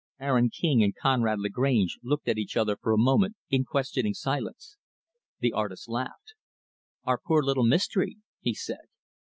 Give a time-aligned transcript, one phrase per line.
[0.19, 4.77] Aaron King and Conrad Lagrange looked at each other, for a moment, in questioning silence.
[5.41, 6.33] The artist laughed.
[7.03, 8.85] "Our poor little mystery," he said.